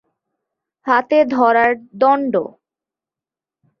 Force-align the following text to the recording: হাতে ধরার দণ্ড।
হাতে 0.87 1.19
ধরার 1.33 1.71
দণ্ড। 1.93 2.33